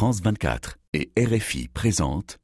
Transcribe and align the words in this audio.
France 0.00 0.22
24 0.22 0.78
et 0.94 1.12
RFI 1.14 1.68
présentent 1.68 2.38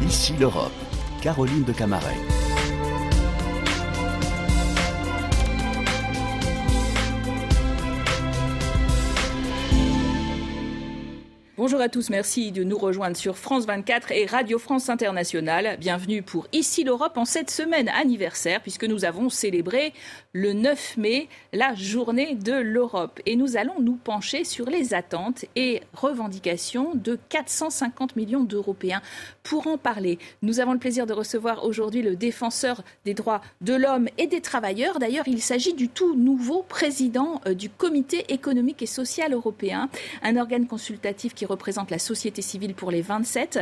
Ici 0.00 0.32
l'Europe, 0.40 0.72
Caroline 1.20 1.64
de 1.64 1.74
Camaret. 1.74 2.39
Bonjour 11.60 11.82
à 11.82 11.90
tous, 11.90 12.08
merci 12.08 12.52
de 12.52 12.64
nous 12.64 12.78
rejoindre 12.78 13.18
sur 13.18 13.36
France 13.36 13.66
24 13.66 14.12
et 14.12 14.24
Radio 14.24 14.58
France 14.58 14.88
Internationale. 14.88 15.76
Bienvenue 15.78 16.22
pour 16.22 16.46
Ici 16.54 16.84
l'Europe 16.84 17.18
en 17.18 17.26
cette 17.26 17.50
semaine 17.50 17.90
anniversaire 17.90 18.62
puisque 18.62 18.84
nous 18.84 19.04
avons 19.04 19.28
célébré 19.28 19.92
le 20.32 20.54
9 20.54 20.96
mai 20.96 21.28
la 21.52 21.74
journée 21.74 22.34
de 22.34 22.54
l'Europe 22.54 23.20
et 23.26 23.36
nous 23.36 23.58
allons 23.58 23.78
nous 23.78 23.96
pencher 23.96 24.44
sur 24.44 24.70
les 24.70 24.94
attentes 24.94 25.44
et 25.54 25.82
revendications 25.92 26.94
de 26.94 27.18
450 27.28 28.16
millions 28.16 28.42
d'Européens. 28.44 29.02
Pour 29.42 29.66
en 29.66 29.76
parler, 29.76 30.18
nous 30.40 30.60
avons 30.60 30.72
le 30.72 30.78
plaisir 30.78 31.04
de 31.04 31.12
recevoir 31.12 31.66
aujourd'hui 31.66 32.00
le 32.00 32.16
défenseur 32.16 32.82
des 33.04 33.12
droits 33.12 33.42
de 33.60 33.74
l'homme 33.74 34.08
et 34.16 34.28
des 34.28 34.40
travailleurs. 34.40 34.98
D'ailleurs, 34.98 35.28
il 35.28 35.42
s'agit 35.42 35.74
du 35.74 35.90
tout 35.90 36.14
nouveau 36.14 36.64
président 36.66 37.42
euh, 37.46 37.52
du 37.52 37.68
Comité 37.68 38.32
économique 38.32 38.80
et 38.80 38.86
social 38.86 39.34
européen, 39.34 39.90
un 40.22 40.38
organe 40.38 40.66
consultatif 40.66 41.34
qui 41.34 41.44
représente 41.50 41.90
la 41.90 41.98
société 41.98 42.42
civile 42.42 42.74
pour 42.74 42.90
les 42.90 43.02
27. 43.02 43.58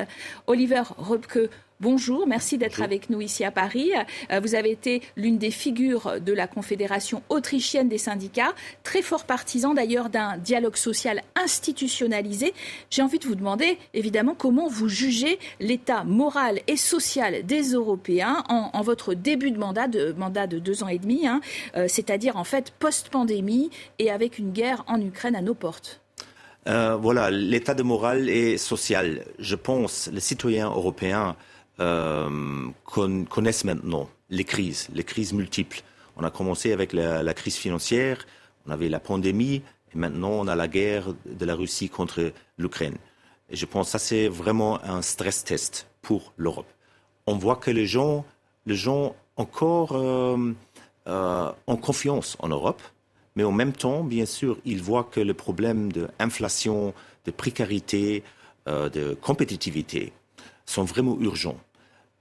Oliver 0.47 0.83
Röpke, 0.97 1.51
Bonjour, 1.81 2.27
merci 2.27 2.59
d'être 2.59 2.83
avec 2.83 3.09
nous 3.09 3.21
ici 3.21 3.45
à 3.45 3.53
Paris. 3.53 3.93
Euh, 4.33 4.41
vous 4.41 4.57
avez 4.57 4.73
été 4.73 5.01
l'une 5.17 5.39
des 5.39 5.53
figures 5.53 6.21
de 6.21 6.33
la 6.33 6.49
Confédération 6.49 7.23
autrichienne 7.29 7.89
des 7.89 7.99
syndicats, 7.99 8.53
très 8.83 9.01
fort 9.01 9.27
partisan 9.27 9.75
d'ailleurs 9.75 10.11
d'un 10.11 10.39
dialogue 10.39 10.75
social 10.75 11.23
institutionnalisé. 11.37 12.53
J'ai 12.91 13.01
envie 13.01 13.21
de 13.21 13.27
vous 13.27 13.37
demander 13.37 13.79
évidemment 13.95 14.35
comment 14.37 14.67
vous 14.67 14.89
jugez 14.89 15.39
l'état 15.61 16.03
moral 16.03 16.59
et 16.67 16.77
social 16.77 17.47
des 17.47 17.75
Européens 17.75 18.43
en, 18.49 18.83
votre 18.83 19.15
début 19.15 19.53
de 19.53 19.59
mandat, 19.59 19.87
de 19.87 20.11
mandat 20.19 20.49
de 20.49 20.59
deux 20.59 20.83
ans 20.83 20.89
et 20.89 20.99
demi, 20.99 21.29
hein, 21.29 21.41
euh, 21.77 21.87
c'est-à-dire 21.87 22.37
en 22.39 22.45
fait 22.45 22.73
post-pandémie 22.81 23.71
et 24.01 24.11
avec 24.11 24.41
une 24.41 24.51
guerre 24.51 24.83
en 24.89 25.01
Ukraine 25.01 25.37
à 25.37 25.43
nos 25.43 25.55
portes. 25.55 26.01
Euh, 26.69 26.97
voilà, 26.97 27.31
l'état 27.31 27.73
de 27.73 27.83
morale 27.83 28.29
et 28.29 28.59
social. 28.59 29.25
Je 29.39 29.55
pense 29.55 30.11
les 30.13 30.21
citoyens 30.21 30.69
européens 30.69 31.35
euh, 31.81 32.69
connaissent 32.85 33.65
maintenant 33.65 34.11
les 34.29 34.45
crises, 34.45 34.89
les 34.93 35.05
crises 35.05 35.33
multiples. 35.33 35.81
On 36.17 36.25
a 36.25 36.31
commencé 36.31 36.73
avec 36.73 36.93
la, 36.93 37.33
crise 37.33 37.57
financière, 37.57 38.27
on 38.67 38.71
avait 38.71 38.91
la 38.91 39.01
pandémie, 39.01 39.63
et 39.95 39.97
maintenant 39.97 40.33
on 40.33 40.47
a 40.47 40.57
la 40.57 40.69
guerre 40.69 41.15
de 41.25 41.45
la 41.47 41.55
Russie 41.55 41.89
contre 41.89 42.33
l'Ukraine. 42.59 42.97
Et 43.49 43.57
je 43.57 43.65
pense 43.65 43.87
que 43.87 43.93
ça 43.93 43.99
c'est 43.99 44.29
vraiment 44.29 44.85
un 44.85 45.01
stress 45.01 45.45
test 45.45 45.87
pour 46.03 46.35
l'Europe. 46.37 46.71
On 47.27 47.37
voit 47.37 47.57
que 47.57 47.71
les 47.71 47.87
gens, 47.87 48.27
les 48.67 48.75
gens 48.75 49.15
encore 49.37 49.93
euh, 49.93 50.53
ont 51.07 51.77
confiance 51.77 52.37
en 52.41 52.49
Europe 52.49 52.83
mais 53.39 53.45
en 53.45 53.53
même 53.53 53.73
temps, 53.73 54.03
bien 54.03 54.27
sûr, 54.27 54.59
ils 54.65 54.83
voient 54.83 55.05
que 55.05 55.21
le 55.21 55.33
problème 55.33 55.93
d'inflation, 55.93 56.93
de 57.25 57.31
précarité, 57.31 58.25
euh, 58.67 58.89
de 58.89 59.15
compétitivité 59.15 60.13
sont 60.67 60.83
vraiment 60.83 61.17
urgents. 61.21 61.61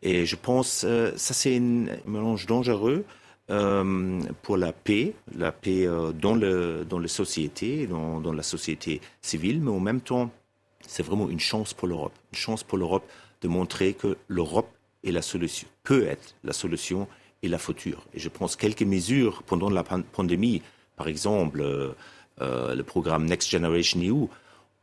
Et 0.03 0.27
je 0.27 0.35
pense 0.35 0.81
que 0.81 0.87
euh, 0.87 1.17
ça, 1.17 1.33
c'est 1.33 1.57
un 1.57 1.87
mélange 2.05 2.45
dangereux 2.45 3.03
euh, 3.49 4.21
pour 4.43 4.57
la 4.57 4.71
paix, 4.71 5.15
la 5.35 5.51
paix 5.51 5.89
dans, 6.21 6.35
le, 6.35 6.85
dans 6.87 6.99
les 6.99 7.07
sociétés, 7.07 7.87
dans, 7.87 8.21
dans 8.21 8.33
la 8.33 8.43
société 8.43 9.01
civile, 9.23 9.59
mais 9.59 9.71
en 9.71 9.79
même 9.79 10.01
temps, 10.01 10.29
c'est 10.85 11.01
vraiment 11.01 11.29
une 11.29 11.39
chance 11.39 11.73
pour 11.73 11.87
l'Europe. 11.87 12.13
Une 12.31 12.37
chance 12.37 12.63
pour 12.63 12.77
l'Europe 12.77 13.09
de 13.41 13.47
montrer 13.47 13.95
que 13.95 14.17
l'Europe 14.27 14.69
est 15.03 15.11
la 15.11 15.23
solution, 15.23 15.67
peut 15.83 16.05
être 16.05 16.35
la 16.43 16.53
solution 16.53 17.07
et 17.41 17.47
la 17.47 17.57
future. 17.57 18.05
Et 18.13 18.19
je 18.19 18.29
pense 18.29 18.55
quelques 18.55 18.83
mesures 18.83 19.41
pendant 19.41 19.71
la 19.71 19.83
pandémie 19.83 20.61
par 20.97 21.07
exemple, 21.07 21.61
euh, 21.61 21.93
euh, 22.41 22.75
le 22.75 22.83
programme 22.83 23.25
Next 23.25 23.49
Generation 23.49 24.01
EU, 24.01 24.27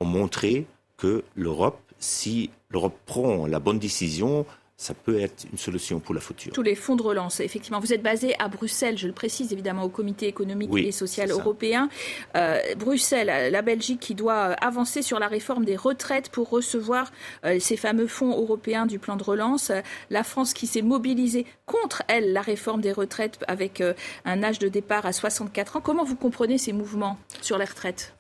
ont 0.01 0.05
montré 0.07 0.67
que 0.97 1.25
l'Europe, 1.35 1.81
si 1.99 2.51
l'Europe 2.71 2.97
prend 3.05 3.47
la 3.47 3.59
bonne 3.59 3.79
décision, 3.79 4.47
ça 4.77 4.93
peut 4.93 5.21
être 5.21 5.47
une 5.51 5.59
solution 5.59 6.01
pour 6.01 6.15
la 6.15 6.21
future. 6.21 6.53
Tous 6.53 6.63
les 6.63 6.75
fonds 6.75 6.97
de 6.97 7.03
relance, 7.03 7.39
effectivement. 7.39 7.79
Vous 7.79 7.93
êtes 7.93 8.03
basé 8.03 8.35
à 8.41 8.49
Bruxelles, 8.49 8.99
je 8.99 9.07
le 9.07 9.13
précise 9.13 9.53
évidemment, 9.53 9.85
au 9.85 9.89
Comité 9.89 10.27
économique 10.27 10.71
et 10.77 10.91
social 10.91 11.31
européen. 11.31 11.89
Euh, 12.37 12.59
Bruxelles, 12.77 13.53
la 13.53 13.63
Belgique 13.63 14.01
qui 14.01 14.15
doit 14.15 14.53
avancer 14.55 15.03
sur 15.03 15.21
la 15.21 15.29
réforme 15.29 15.65
des 15.65 15.77
retraites 15.77 16.29
pour 16.29 16.51
recevoir 16.51 17.13
euh, 17.45 17.59
ces 17.61 17.77
fameux 17.77 18.09
fonds 18.09 18.37
européens 18.37 18.87
du 18.87 18.99
plan 18.99 19.17
de 19.17 19.23
relance. 19.23 19.71
La 20.11 20.25
France 20.25 20.53
qui 20.55 20.67
s'est 20.67 20.83
mobilisée 20.83 21.47
contre, 21.67 22.03
elle, 22.09 22.33
la 22.33 22.43
réforme 22.43 22.81
des 22.81 22.93
retraites 22.93 23.39
avec 23.47 23.81
euh, 23.81 23.95
un 24.25 24.43
âge 24.43 24.59
de 24.59 24.69
départ 24.69 25.07
à 25.07 25.13
64 25.13 25.77
ans. 25.77 25.81
Comment 25.81 26.05
vous 26.05 26.17
comprenez 26.17 26.59
ces 26.59 26.73
mouvements 26.73 27.17
sur 27.41 27.59
les 27.59 27.65
retraites? 27.65 28.15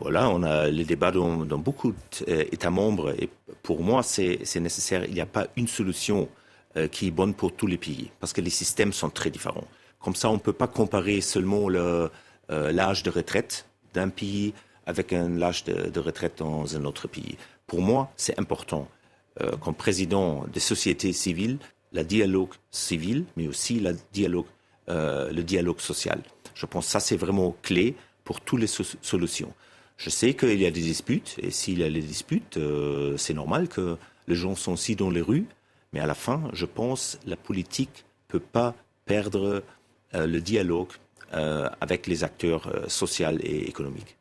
Voilà, 0.00 0.30
on 0.30 0.42
a 0.42 0.68
les 0.68 0.84
débats 0.84 1.10
dans, 1.10 1.44
dans 1.44 1.58
beaucoup 1.58 1.92
d'États 2.26 2.70
membres 2.70 3.10
et 3.18 3.28
pour 3.62 3.82
moi, 3.82 4.02
c'est 4.02 4.60
nécessaire. 4.60 5.04
Il 5.04 5.14
n'y 5.14 5.20
a 5.20 5.26
pas 5.26 5.48
une 5.56 5.68
solution 5.68 6.28
euh, 6.76 6.86
qui 6.86 7.08
est 7.08 7.10
bonne 7.10 7.34
pour 7.34 7.52
tous 7.52 7.66
les 7.66 7.78
pays, 7.78 8.10
parce 8.20 8.32
que 8.32 8.40
les 8.40 8.50
systèmes 8.50 8.92
sont 8.92 9.10
très 9.10 9.30
différents. 9.30 9.66
Comme 10.00 10.14
ça, 10.14 10.28
on 10.30 10.34
ne 10.34 10.38
peut 10.38 10.52
pas 10.52 10.68
comparer 10.68 11.20
seulement 11.20 11.68
euh, 11.70 12.08
l'âge 12.48 13.02
de 13.02 13.10
retraite 13.10 13.66
d'un 13.94 14.10
pays 14.10 14.52
avec 14.86 15.12
un 15.12 15.40
âge 15.42 15.64
de, 15.64 16.00
retraite 16.00 16.38
dans 16.38 16.76
un 16.76 16.84
autre 16.84 17.08
pays. 17.08 17.36
Pour 17.66 17.80
moi, 17.80 18.12
c'est 18.16 18.38
important, 18.38 18.88
euh, 19.40 19.56
comme 19.56 19.74
président 19.74 20.44
des 20.52 20.60
sociétés 20.60 21.12
civiles, 21.12 21.58
le 21.92 22.04
dialogue 22.04 22.52
civil, 22.70 23.24
mais 23.36 23.48
aussi 23.48 23.80
la 23.80 23.92
dialogue, 24.12 24.46
le 24.88 25.42
dialogue 25.42 25.80
social. 25.80 26.20
Je 26.54 26.66
pense 26.66 26.86
que 26.86 26.90
ça, 26.92 27.00
c'est 27.00 27.16
vraiment 27.16 27.56
clé 27.62 27.94
pour 28.24 28.40
toutes 28.40 28.60
les 28.60 28.66
solutions. 28.66 29.52
Je 29.98 30.10
sais 30.10 30.34
qu'il 30.34 30.60
y 30.62 30.64
a 30.64 30.70
des 30.70 30.80
disputes, 30.80 31.34
et 31.42 31.50
s'il 31.50 31.80
y 31.80 31.82
a 31.82 31.90
des 31.90 32.00
disputes, 32.00 32.56
euh, 32.56 33.16
c'est 33.16 33.34
normal 33.34 33.66
que 33.66 33.96
les 34.28 34.36
gens 34.36 34.54
sont 34.54 34.74
aussi 34.74 34.94
dans 34.94 35.10
les 35.10 35.20
rues, 35.20 35.46
mais 35.92 35.98
à 35.98 36.06
la 36.06 36.14
fin, 36.14 36.48
je 36.52 36.66
pense 36.66 37.18
la 37.26 37.34
politique 37.34 38.04
ne 38.28 38.38
peut 38.38 38.44
pas 38.44 38.76
perdre 39.06 39.64
euh, 40.14 40.26
le 40.26 40.40
dialogue 40.40 40.92
euh, 41.34 41.68
avec 41.80 42.06
les 42.06 42.22
acteurs 42.22 42.88
sociaux 42.88 43.38
et 43.40 43.68
économiques. 43.68 44.17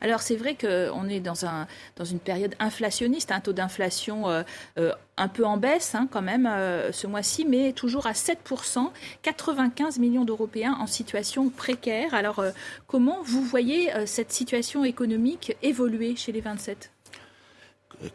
Alors 0.00 0.20
c'est 0.20 0.36
vrai 0.36 0.56
qu'on 0.56 1.08
est 1.08 1.20
dans, 1.20 1.44
un, 1.44 1.66
dans 1.96 2.04
une 2.04 2.18
période 2.18 2.54
inflationniste, 2.58 3.32
un 3.32 3.40
taux 3.40 3.52
d'inflation 3.52 4.28
euh, 4.28 4.42
euh, 4.78 4.92
un 5.16 5.28
peu 5.28 5.44
en 5.44 5.56
baisse 5.56 5.94
hein, 5.94 6.08
quand 6.10 6.22
même 6.22 6.46
euh, 6.46 6.92
ce 6.92 7.06
mois-ci, 7.06 7.44
mais 7.46 7.72
toujours 7.72 8.06
à 8.06 8.12
7%, 8.12 8.90
95 9.22 9.98
millions 9.98 10.24
d'Européens 10.24 10.76
en 10.80 10.86
situation 10.86 11.50
précaire. 11.50 12.14
Alors 12.14 12.42
comment 12.86 13.18
vous 13.24 13.42
voyez 13.42 13.90
cette 14.06 14.32
situation 14.32 14.84
économique 14.84 15.56
évoluer 15.62 16.16
chez 16.16 16.32
les 16.32 16.40
27 16.40 16.90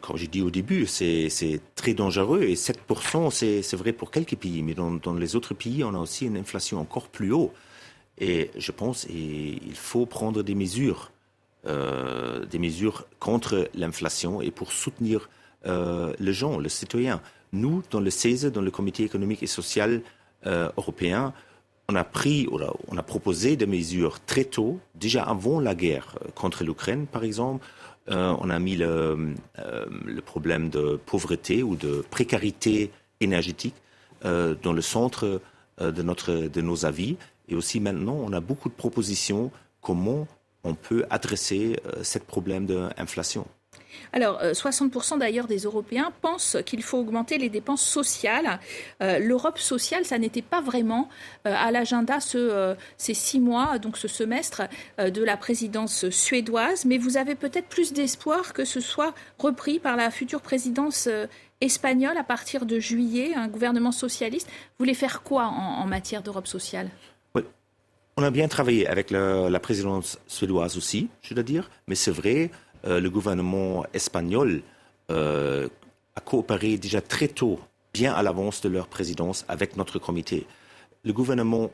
comme 0.00 0.16
j'ai 0.16 0.26
dit 0.26 0.42
au 0.42 0.50
début, 0.50 0.84
c'est 0.86 1.60
très 1.76 1.94
dangereux 1.94 2.42
et 2.42 2.54
7%, 2.54 3.30
c'est 3.30 3.76
vrai 3.76 3.92
pour 3.92 4.10
quelques 4.10 4.34
pays, 4.34 4.64
mais 4.64 4.74
dans, 4.74 4.90
dans, 4.90 5.14
les 5.14 5.36
autres 5.36 5.54
pays, 5.54 5.84
on 5.84 5.94
a 5.94 5.98
aussi 5.98 6.26
une 6.26 6.36
inflation 6.36 6.80
encore 6.80 7.08
plus 7.08 7.32
haute. 7.32 7.52
Et 8.18 8.50
je 8.56 8.72
pense 8.72 9.04
qu'il 9.04 9.74
faut 9.74 10.06
prendre 10.06 10.42
des 10.42 10.54
mesures 10.54 11.12
des 11.66 12.58
mesures 12.58 13.06
contre 13.18 13.68
l'inflation 13.74 14.40
et 14.40 14.50
pour 14.50 14.70
soutenir 14.70 15.28
euh, 15.66 16.12
les 16.20 16.32
gens, 16.32 16.58
les 16.58 16.68
citoyens. 16.68 17.20
Nous, 17.52 17.82
dans 17.90 18.00
le 18.00 18.10
CESE, 18.10 18.46
dans 18.46 18.60
le 18.60 18.70
Comité 18.70 19.02
économique 19.02 19.42
et 19.42 19.46
social 19.46 20.02
euh, 20.46 20.70
européen, 20.76 21.32
on 21.88 21.94
a 21.94 22.04
pris, 22.04 22.48
on 22.88 22.96
a 22.96 23.02
proposé 23.02 23.56
des 23.56 23.66
mesures 23.66 24.18
très 24.24 24.44
tôt, 24.44 24.80
déjà 24.96 25.22
avant 25.22 25.60
la 25.60 25.74
guerre 25.74 26.18
contre 26.34 26.64
l'Ukraine, 26.64 27.06
par 27.06 27.22
exemple. 27.22 27.64
on 28.08 28.50
a 28.50 28.58
mis 28.58 28.76
le, 28.76 29.34
le, 30.04 30.20
problème 30.20 30.68
de 30.68 30.98
pauvreté 31.06 31.62
ou 31.62 31.76
de 31.76 32.04
précarité 32.10 32.90
énergétique 33.20 33.76
dans 34.22 34.72
le 34.72 34.82
centre 34.82 35.40
de, 35.80 36.02
notre, 36.02 36.32
de 36.32 36.60
nos 36.60 36.86
avis. 36.86 37.16
Et 37.48 37.54
aussi 37.54 37.78
maintenant, 37.78 38.18
on 38.20 38.32
a 38.32 38.40
beaucoup 38.40 38.68
de 38.68 38.74
propositions 38.74 39.52
comment 39.80 40.26
on 40.66 40.74
peut 40.74 41.04
adresser 41.10 41.76
euh, 41.86 42.02
ce 42.02 42.18
problème 42.18 42.66
d'inflation. 42.66 43.46
Alors, 44.12 44.40
60% 44.42 45.14
euh, 45.14 45.18
d'ailleurs 45.18 45.46
des 45.46 45.60
Européens 45.60 46.12
pensent 46.20 46.56
qu'il 46.66 46.82
faut 46.82 46.98
augmenter 46.98 47.38
les 47.38 47.48
dépenses 47.48 47.84
sociales. 47.84 48.60
Euh, 49.02 49.18
L'Europe 49.18 49.58
sociale, 49.58 50.04
ça 50.04 50.18
n'était 50.18 50.42
pas 50.42 50.60
vraiment 50.60 51.08
à 51.44 51.70
l'agenda 51.70 52.20
ce, 52.20 52.74
ces 52.98 53.14
six 53.14 53.40
mois, 53.40 53.78
donc 53.78 53.96
ce 53.96 54.08
semestre 54.08 54.62
de 54.98 55.22
la 55.22 55.36
présidence 55.36 56.08
suédoise, 56.10 56.84
mais 56.84 56.98
vous 56.98 57.16
avez 57.16 57.34
peut-être 57.34 57.68
plus 57.68 57.92
d'espoir 57.92 58.52
que 58.52 58.64
ce 58.64 58.80
soit 58.80 59.14
repris 59.38 59.78
par 59.78 59.96
la 59.96 60.10
future 60.10 60.40
présidence 60.40 61.08
espagnole 61.60 62.16
à 62.16 62.24
partir 62.24 62.66
de 62.66 62.78
juillet, 62.78 63.34
un 63.34 63.48
gouvernement 63.48 63.92
socialiste. 63.92 64.48
Vous 64.48 64.84
voulez 64.84 64.94
faire 64.94 65.22
quoi 65.22 65.46
en 65.46 65.86
matière 65.86 66.22
d'Europe 66.22 66.48
sociale? 66.48 66.90
On 68.18 68.22
a 68.22 68.30
bien 68.30 68.48
travaillé 68.48 68.86
avec 68.86 69.10
la, 69.10 69.60
présidence 69.60 70.18
suédoise 70.26 70.78
aussi, 70.78 71.08
je 71.20 71.34
dois 71.34 71.42
dire, 71.42 71.70
mais 71.86 71.94
c'est 71.94 72.10
vrai, 72.10 72.50
euh, 72.86 72.98
le 72.98 73.10
gouvernement 73.10 73.84
espagnol 73.92 74.62
euh, 75.10 75.68
a 76.14 76.20
coopéré 76.22 76.78
déjà 76.78 77.02
très 77.02 77.28
tôt, 77.28 77.60
bien 77.92 78.14
à 78.14 78.22
l'avance 78.22 78.62
de 78.62 78.70
leur 78.70 78.88
présidence, 78.88 79.44
avec 79.48 79.76
notre 79.76 79.98
comité. 79.98 80.46
Le 81.04 81.12
gouvernement 81.12 81.70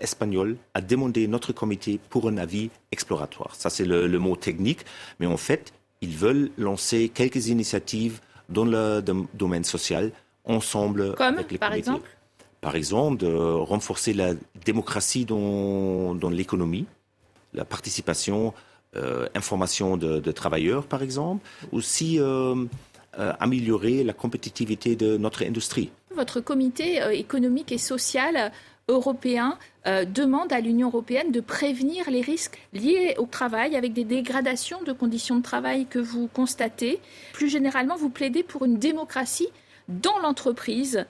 espagnol 0.00 0.56
a 0.74 0.80
demandé 0.80 1.26
notre 1.26 1.52
comité 1.52 1.98
pour 2.08 2.28
un 2.28 2.36
avis 2.36 2.70
exploratoire. 2.92 3.56
Ça, 3.56 3.68
c'est 3.68 3.84
le, 3.84 4.18
mot 4.20 4.36
technique, 4.36 4.84
mais 5.18 5.26
en 5.26 5.36
fait, 5.36 5.72
ils 6.02 6.16
veulent 6.16 6.50
lancer 6.56 7.08
quelques 7.08 7.48
initiatives 7.48 8.20
dans 8.48 8.64
le 8.64 9.02
domaine 9.34 9.64
social 9.64 10.12
ensemble 10.44 11.16
Comme, 11.16 11.34
avec 11.34 11.50
les 11.50 11.58
par 11.58 11.72
exemple? 11.72 12.08
Par 12.60 12.76
exemple, 12.76 13.18
de 13.18 13.26
renforcer 13.26 14.12
la 14.12 14.34
démocratie 14.64 15.24
dans, 15.24 16.30
l'économie, 16.30 16.86
la 17.54 17.64
participation, 17.64 18.52
euh, 18.96 19.28
information 19.34 19.96
de, 19.96 20.32
travailleurs, 20.32 20.84
par 20.86 21.02
exemple, 21.02 21.46
aussi 21.72 22.18
euh, 22.18 22.54
euh, 23.18 23.32
améliorer 23.40 24.04
la 24.04 24.12
compétitivité 24.12 24.94
de 24.96 25.16
notre 25.16 25.44
industrie. 25.44 25.90
Votre 26.14 26.40
comité 26.40 27.00
économique 27.12 27.72
et 27.72 27.78
social 27.78 28.52
européen 28.88 29.56
demande 29.86 30.52
à 30.52 30.60
l'Union 30.60 30.88
européenne 30.88 31.30
de 31.30 31.40
prévenir 31.40 32.10
les 32.10 32.20
risques 32.20 32.58
liés 32.72 33.14
au 33.18 33.26
travail 33.26 33.76
avec 33.76 33.92
des 33.92 34.02
dégradations 34.04 34.82
de 34.82 34.92
conditions 34.92 35.36
de 35.36 35.42
travail 35.42 35.86
que 35.86 36.00
vous 36.00 36.26
constatez. 36.26 37.00
Plus 37.32 37.48
généralement, 37.48 37.96
vous 37.96 38.10
plaidez 38.10 38.42
pour 38.42 38.64
une 38.64 38.78
démocratie 38.78 39.48
dans 39.88 40.18
l'entreprise 40.18 41.06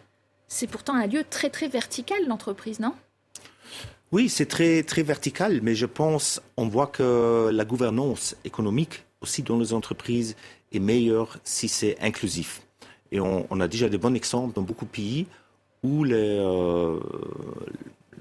c'est 0.50 0.66
pourtant 0.66 0.94
un 0.94 1.06
lieu 1.06 1.24
très 1.28 1.48
très 1.48 1.68
vertical, 1.68 2.18
l'entreprise, 2.26 2.80
non? 2.80 2.92
Oui, 4.12 4.28
c'est 4.28 4.46
très 4.46 4.82
très 4.82 5.02
vertical, 5.02 5.60
mais 5.62 5.76
je 5.76 5.86
pense, 5.86 6.42
on 6.56 6.66
voit 6.66 6.88
que 6.88 7.48
la 7.52 7.64
gouvernance 7.64 8.36
économique 8.44 9.04
aussi 9.20 9.42
dans 9.42 9.58
les 9.58 9.72
entreprises 9.72 10.34
est 10.72 10.80
meilleure 10.80 11.38
si 11.44 11.68
c'est 11.68 11.96
inclusif. 12.02 12.62
Et 13.12 13.20
on, 13.20 13.60
a 13.60 13.68
déjà 13.68 13.88
de 13.88 13.96
bons 13.96 14.14
exemples 14.14 14.54
dans 14.54 14.62
beaucoup 14.62 14.84
de 14.84 14.90
pays 14.90 15.26
où 15.82 16.04
les, 16.04 16.38
euh, 16.38 17.00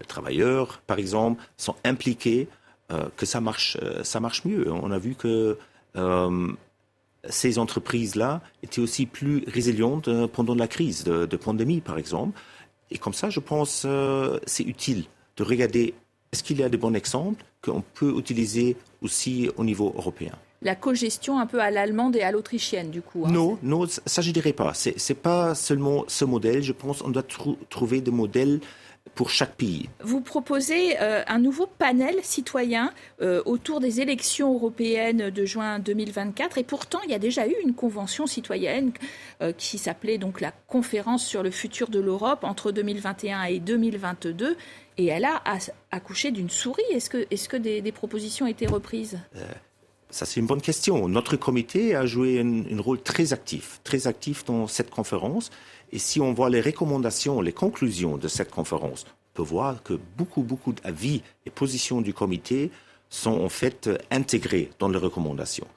travailleurs, 0.07 0.81
par 0.87 0.99
exemple, 0.99 1.43
sont 1.57 1.75
impliqués, 1.83 2.47
euh, 2.91 3.05
que 3.17 3.25
ça 3.25 3.41
marche, 3.41 3.77
euh, 3.81 4.03
ça 4.03 4.19
marche 4.19 4.45
mieux. 4.45 4.71
On 4.71 4.91
a 4.91 4.99
vu 4.99 5.15
que 5.15 5.57
ces 7.27 7.59
entreprises-là 7.59 8.41
étaient 8.63 8.79
aussi 8.79 9.05
plus 9.05 9.43
résilientes 9.47 10.07
euh, 10.07 10.27
pendant 10.27 10.55
la 10.55 10.67
crise 10.67 11.03
de, 11.03 11.37
pandémie, 11.37 11.81
par 11.81 11.97
exemple. 11.97 12.39
Et 12.91 12.97
comme 12.97 13.13
ça, 13.13 13.29
je 13.29 13.39
pense 13.39 13.83
euh, 13.85 14.39
c'est 14.45 14.63
utile 14.63 15.05
de 15.37 15.43
regarder 15.43 15.93
est-ce 16.31 16.43
qu'il 16.43 16.59
y 16.59 16.63
a 16.63 16.69
des 16.69 16.77
bons 16.77 16.93
exemples 16.93 17.43
qu'on 17.61 17.81
peut 17.81 18.15
utiliser 18.17 18.77
aussi 19.01 19.49
au 19.57 19.63
niveau 19.63 19.93
européen. 19.97 20.33
La 20.61 20.75
co-gestion 20.75 21.39
un 21.39 21.45
peu 21.45 21.61
à 21.61 21.71
l'allemande 21.71 22.15
et 22.15 22.21
à 22.21 22.31
l'autrichienne, 22.31 22.89
du 22.89 23.01
coup. 23.01 23.23
Hein, 23.25 23.31
non, 23.31 23.57
non, 23.63 23.85
ça 23.87 24.21
je 24.21 24.31
dirais 24.31 24.53
pas. 24.53 24.73
C'est, 24.73 24.95
n'est 25.09 25.15
pas 25.15 25.55
seulement 25.55 26.03
ce 26.07 26.25
modèle. 26.25 26.61
Je 26.63 26.73
pense 26.73 27.01
qu'on 27.01 27.09
doit 27.09 27.23
trouver 27.69 28.01
des 28.01 28.11
modèles 28.11 28.59
pour 29.15 29.29
chaque 29.29 29.55
pays. 29.55 29.89
Vous 30.01 30.21
proposez 30.21 30.97
euh, 31.01 31.23
un 31.27 31.39
nouveau 31.39 31.65
panel 31.67 32.15
citoyen 32.21 32.93
euh, 33.21 33.41
autour 33.45 33.79
des 33.79 34.01
élections 34.01 34.53
européennes 34.53 35.29
de 35.29 35.45
juin 35.45 35.79
2024 35.79 36.57
et 36.57 36.63
pourtant 36.63 36.99
il 37.03 37.11
y 37.11 37.13
a 37.13 37.19
déjà 37.19 37.47
eu 37.47 37.55
une 37.63 37.73
convention 37.73 38.27
citoyenne 38.27 38.91
euh, 39.41 39.51
qui 39.51 39.77
s'appelait 39.77 40.17
donc 40.17 40.41
la 40.41 40.51
conférence 40.67 41.25
sur 41.25 41.43
le 41.43 41.51
futur 41.51 41.89
de 41.89 41.99
l'Europe 41.99 42.43
entre 42.43 42.71
2021 42.71 43.43
et 43.43 43.59
2022 43.59 44.55
et 44.97 45.05
elle 45.07 45.25
a 45.25 45.41
accouché 45.91 46.31
d'une 46.31 46.49
souris. 46.49 46.83
Est-ce 46.91 47.09
que, 47.09 47.25
est 47.29 47.47
que 47.47 47.57
des, 47.57 47.81
des, 47.81 47.91
propositions 47.91 48.45
ont 48.45 48.49
été 48.49 48.67
reprises 48.67 49.19
ça, 50.09 50.25
c'est 50.25 50.39
une 50.39 50.47
bonne 50.47 50.61
question. 50.61 51.07
Notre 51.07 51.35
comité 51.35 51.95
a 51.95 52.05
joué 52.05 52.39
un, 52.39 52.81
rôle 52.81 53.01
très 53.01 53.31
actif, 53.33 53.79
très 53.83 54.07
actif 54.07 54.43
dans 54.43 54.67
cette 54.67 54.89
conférence. 54.89 55.51
Et 55.91 55.99
si 55.99 56.19
on 56.19 56.33
voit 56.33 56.49
les 56.49 56.61
recommandations, 56.61 57.41
les 57.41 57.53
conclusions 57.53 58.17
de 58.17 58.27
cette 58.27 58.49
conférence, 58.49 59.05
on 59.07 59.35
peut 59.35 59.43
voir 59.43 59.83
que 59.83 59.93
beaucoup, 60.17 60.41
beaucoup 60.41 60.73
d'avis 60.73 61.21
et 61.45 61.49
positions 61.51 62.01
du 62.01 62.13
comité 62.13 62.71
sont 63.09 63.39
en 63.41 63.49
fait 63.49 63.89
intégrés 64.11 64.71
dans 64.79 64.89
les 64.89 64.97
recommandations. 64.97 65.67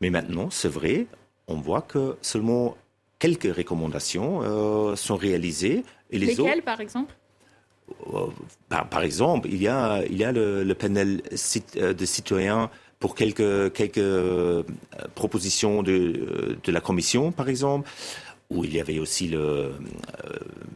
Mais 0.00 0.10
maintenant, 0.10 0.50
c'est 0.50 0.68
vrai, 0.68 1.06
on 1.46 1.56
voit 1.56 1.82
que 1.82 2.16
seulement 2.22 2.76
quelques 3.18 3.54
recommandations 3.54 4.42
euh, 4.42 4.96
sont 4.96 5.16
réalisées. 5.16 5.84
Et 6.10 6.18
les 6.18 6.26
Lesquelles, 6.26 6.62
par 6.62 6.80
exemple? 6.80 7.14
Euh, 8.14 8.26
par, 8.68 9.02
exemple, 9.02 9.48
il 9.50 9.60
y 9.60 9.68
a, 9.68 10.02
il 10.06 10.16
y 10.16 10.24
a 10.24 10.32
le, 10.32 10.72
panel 10.74 11.22
euh, 11.76 11.92
de 11.92 12.06
citoyens 12.06 12.70
pour 13.00 13.14
quelques, 13.14 13.72
quelques 13.72 14.64
propositions 15.16 15.82
de, 15.82 16.58
de 16.62 16.72
la 16.72 16.80
Commission, 16.80 17.32
par 17.32 17.48
exemple 17.48 17.90
où 18.50 18.64
il 18.64 18.74
y 18.74 18.80
avait 18.80 18.98
aussi 18.98 19.28
le, 19.28 19.38
euh, 19.38 19.72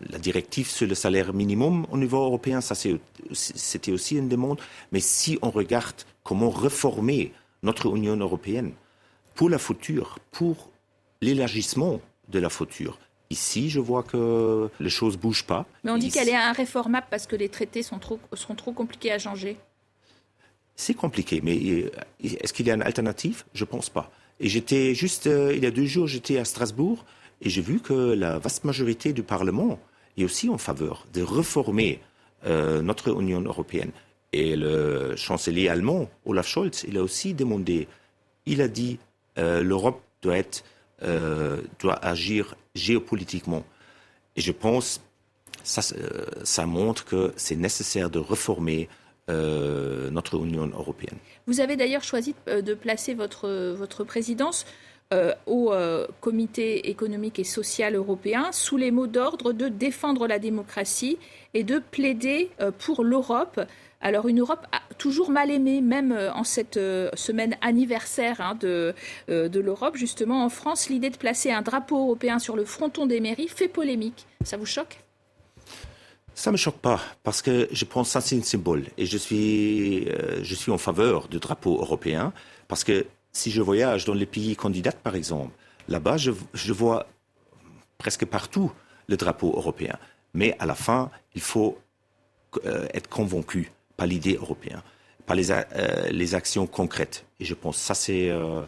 la 0.08 0.18
directive 0.18 0.68
sur 0.68 0.86
le 0.86 0.94
salaire 0.94 1.34
minimum 1.34 1.86
au 1.90 1.98
niveau 1.98 2.18
européen. 2.18 2.60
Ça, 2.60 2.76
c'était 3.32 3.92
aussi 3.92 4.16
une 4.16 4.28
demande. 4.28 4.60
Mais 4.92 5.00
si 5.00 5.38
on 5.42 5.50
regarde 5.50 5.96
comment 6.22 6.50
réformer 6.50 7.32
notre 7.64 7.94
Union 7.94 8.16
européenne 8.16 8.72
pour 9.34 9.50
la 9.50 9.58
future, 9.58 10.18
pour 10.30 10.70
l'élargissement 11.20 12.00
de 12.28 12.38
la 12.38 12.48
future, 12.48 12.98
Ici, 13.30 13.70
je 13.70 13.80
vois 13.80 14.02
que 14.02 14.68
les 14.78 14.90
choses 14.90 15.16
bougent 15.16 15.46
pas. 15.46 15.66
Mais 15.82 15.90
on 15.90 15.96
dit 15.96 16.10
qu'elle 16.10 16.28
est 16.28 16.50
irréformable 16.50 17.06
parce 17.10 17.26
que 17.26 17.34
les 17.34 17.48
traités 17.48 17.82
sont 17.82 17.98
trop, 17.98 18.20
seront 18.34 18.54
trop 18.54 18.72
compliqués 18.72 19.10
à 19.10 19.18
changer. 19.18 19.56
C'est 20.76 20.94
compliqué, 20.94 21.40
mais 21.42 21.56
euh, 21.56 21.90
est-ce 22.22 22.52
qu'il 22.52 22.66
y 22.66 22.70
a 22.70 22.74
une 22.74 22.82
alternative? 22.82 23.44
Je 23.54 23.64
pense 23.64 23.90
pas. 23.90 24.10
Et 24.40 24.48
j'étais 24.48 24.94
juste, 24.94 25.28
euh, 25.28 25.52
il 25.54 25.62
y 25.62 25.66
a 25.66 25.70
deux 25.70 25.86
jours, 25.86 26.08
j'étais 26.08 26.38
à 26.38 26.44
Strasbourg 26.44 27.04
et 27.40 27.48
j'ai 27.48 27.62
vu 27.62 27.78
que 27.80 27.92
la 27.92 28.38
vaste 28.38 28.64
majorité 28.64 29.12
du 29.12 29.22
Parlement 29.22 29.78
est 30.16 30.24
aussi 30.24 30.48
en 30.48 30.58
faveur 30.58 31.06
de 31.12 31.22
réformer 31.22 32.00
euh, 32.44 32.82
notre 32.82 33.20
Union 33.20 33.40
européenne. 33.40 33.92
Et 34.32 34.56
le 34.56 35.14
chancelier 35.14 35.68
allemand, 35.68 36.10
Olaf 36.24 36.48
Scholz, 36.48 36.84
il 36.88 36.98
a 36.98 37.02
aussi 37.02 37.34
demandé, 37.34 37.86
il 38.46 38.60
a 38.60 38.66
dit, 38.66 38.98
l'Europe 39.36 40.02
doit, 40.22 41.94
agir 42.02 42.56
géopolitiquement. 42.74 43.64
Et 44.34 44.40
je 44.40 44.50
pense, 44.50 45.00
ça 45.62 46.66
montre 46.66 47.04
que 47.04 47.32
c'est 47.36 47.54
nécessaire 47.54 48.10
de 48.10 48.18
réformer 48.18 48.88
notre 49.28 50.36
Union 50.36 50.66
européenne. 50.66 51.16
Vous 51.46 51.60
avez 51.60 51.76
d'ailleurs 51.76 52.04
choisi 52.04 52.34
de 52.46 52.74
placer 52.74 53.14
votre, 53.14 53.74
votre 53.74 54.04
présidence 54.04 54.66
euh, 55.12 55.34
au 55.46 55.70
euh, 55.72 56.06
Comité 56.20 56.88
économique 56.88 57.38
et 57.38 57.44
social 57.44 57.94
européen 57.94 58.50
sous 58.52 58.78
les 58.78 58.90
mots 58.90 59.06
d'ordre 59.06 59.52
de 59.52 59.68
défendre 59.68 60.26
la 60.26 60.38
démocratie 60.38 61.18
et 61.52 61.62
de 61.62 61.78
plaider 61.78 62.50
euh, 62.60 62.70
pour 62.70 63.04
l'Europe. 63.04 63.60
Alors 64.00 64.28
une 64.28 64.40
Europe 64.40 64.66
toujours 64.96 65.30
mal 65.30 65.50
aimée, 65.50 65.82
même 65.82 66.12
en 66.34 66.44
cette 66.44 66.78
semaine 67.14 67.56
anniversaire 67.62 68.40
hein, 68.40 68.54
de, 68.60 68.94
de 69.28 69.60
l'Europe, 69.60 69.96
justement 69.96 70.44
en 70.44 70.50
France, 70.50 70.90
l'idée 70.90 71.08
de 71.08 71.16
placer 71.16 71.50
un 71.50 71.62
drapeau 71.62 71.98
européen 71.98 72.38
sur 72.38 72.54
le 72.54 72.66
fronton 72.66 73.06
des 73.06 73.20
mairies 73.20 73.48
fait 73.48 73.68
polémique. 73.68 74.26
Ça 74.42 74.58
vous 74.58 74.66
choque? 74.66 75.03
Ça 76.34 76.50
me 76.50 76.56
choque 76.56 76.78
pas 76.78 77.00
parce 77.22 77.42
que 77.42 77.68
je 77.70 77.84
pense 77.84 78.12
que 78.12 78.20
c'est 78.20 78.36
un 78.36 78.42
symbole 78.42 78.84
et 78.98 79.06
je 79.06 79.18
suis 79.18 80.08
je 80.42 80.54
suis 80.54 80.72
en 80.72 80.78
faveur 80.78 81.28
du 81.28 81.38
drapeau 81.38 81.80
européen 81.80 82.32
parce 82.68 82.84
que 82.84 83.06
si 83.34 83.50
je 83.50 83.60
voyage 83.60 84.06
dans 84.06 84.14
les 84.14 84.26
pays 84.26 84.56
candidats, 84.56 84.92
par 84.92 85.14
exemple, 85.14 85.50
là-bas, 85.88 86.16
je, 86.16 86.72
vois 86.72 87.06
presque 87.98 88.24
partout 88.24 88.72
le 89.08 89.16
drapeau 89.16 89.52
européen. 89.54 89.98
Mais 90.32 90.56
à 90.58 90.66
la 90.66 90.74
fin, 90.74 91.10
il 91.34 91.42
faut 91.42 91.76
euh, 92.64 92.86
être 92.94 93.08
convaincu 93.08 93.70
par 93.96 94.06
l'idée 94.06 94.36
européenne, 94.36 94.80
par 95.26 95.36
les, 95.36 95.50
euh, 95.50 95.64
les, 96.10 96.34
actions 96.34 96.66
concrètes. 96.66 97.26
Et 97.40 97.44
je 97.44 97.54
pense 97.54 97.76
que 97.76 97.82
ça, 97.82 97.94
c'est 97.94 98.30
euh, 98.30 98.62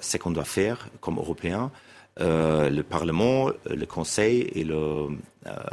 ce 0.00 0.16
qu'on 0.16 0.30
doit 0.30 0.44
faire 0.44 0.88
comme 1.00 1.18
Européens. 1.18 1.70
Le 2.18 2.82
Parlement, 2.82 3.50
le 3.68 3.86
Conseil 3.86 4.50
et 4.54 4.64
le, 4.64 5.08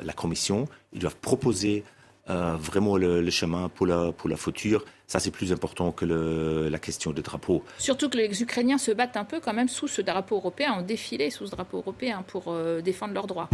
la 0.01 0.13
Commission, 0.13 0.67
ils 0.93 0.99
doivent 0.99 1.17
proposer 1.17 1.83
vraiment 2.27 2.97
le, 2.97 3.21
le, 3.21 3.31
chemin 3.31 3.69
pour 3.69 3.87
la, 3.87 4.11
pour 4.11 4.29
la 4.29 4.37
future 4.37 4.83
ça, 5.09 5.19
c'est 5.19 5.31
plus 5.31 5.51
important 5.51 5.91
que 5.91 6.05
la 6.05 6.77
question 6.77 7.11
des 7.11 7.23
drapeaux. 7.23 7.63
Surtout 7.79 8.09
que 8.09 8.17
les 8.17 8.43
Ukrainiens 8.43 8.77
se 8.77 8.91
battent 8.91 9.17
un 9.17 9.25
peu 9.25 9.39
quand 9.39 9.53
même 9.53 9.67
sous 9.67 9.87
ce 9.87 10.03
drapeau 10.03 10.35
européen, 10.35 10.75
ont 10.77 10.83
défilé 10.83 11.31
sous 11.31 11.47
ce 11.47 11.51
drapeau 11.51 11.77
européen 11.77 12.23
pour 12.27 12.43
euh, 12.49 12.81
défendre 12.81 13.15
leurs 13.15 13.25
droits. 13.25 13.49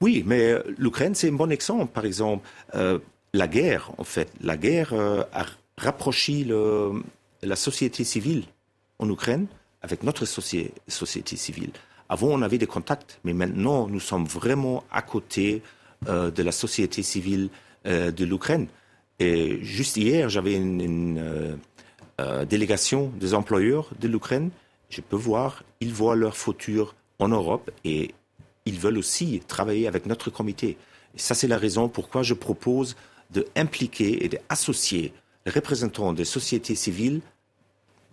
Oui, 0.00 0.22
mais 0.24 0.52
euh, 0.52 0.62
l'Ukraine, 0.78 1.14
c'est 1.14 1.28
un 1.28 1.34
bon 1.34 1.52
exemple. 1.52 1.92
Par 1.92 2.06
exemple, 2.06 2.48
euh, 2.74 2.98
la 3.34 3.46
guerre, 3.46 3.90
en 3.98 4.04
fait, 4.04 4.32
la 4.40 4.56
guerre 4.56 4.94
a 4.94 5.44
rapproché 5.76 6.46
la 7.42 7.56
société 7.56 8.02
civile 8.02 8.44
en 8.98 9.10
Ukraine 9.10 9.46
avec 9.82 10.02
notre 10.02 10.24
société 10.24 11.36
civile. 11.36 11.70
Avant, 12.08 12.28
on 12.28 12.42
avait 12.42 12.58
des 12.58 12.66
contacts, 12.66 13.18
mais 13.24 13.32
maintenant, 13.32 13.88
nous 13.88 14.00
sommes 14.00 14.26
vraiment 14.26 14.84
à 14.90 15.02
côté 15.02 15.62
de 16.06 16.42
la 16.42 16.52
société 16.52 17.02
civile 17.02 17.48
de 17.84 18.24
l'Ukraine. 18.24 18.68
Et 19.18 19.62
juste 19.62 19.96
hier, 19.96 20.28
j'avais 20.28 20.54
une, 20.54 21.58
délégation 22.48 23.10
des 23.18 23.34
employeurs 23.34 23.90
de 24.00 24.06
l'Ukraine. 24.06 24.50
Je 24.90 25.00
peux 25.00 25.16
voir, 25.16 25.64
ils 25.80 25.92
voient 25.92 26.14
leur 26.14 26.36
futur 26.36 26.94
en 27.18 27.28
Europe 27.28 27.70
et 27.84 28.14
ils 28.66 28.78
veulent 28.78 28.98
aussi 28.98 29.40
travailler 29.48 29.88
avec 29.88 30.06
notre 30.06 30.30
comité. 30.30 30.76
Ça, 31.16 31.34
c'est 31.34 31.48
la 31.48 31.58
raison 31.58 31.88
pourquoi 31.88 32.22
je 32.22 32.34
propose 32.34 32.96
d'impliquer 33.30 34.24
et 34.24 34.28
d'associer 34.28 35.12
les 35.46 35.52
représentants 35.52 36.12
des 36.12 36.24
sociétés 36.24 36.74
civiles 36.74 37.20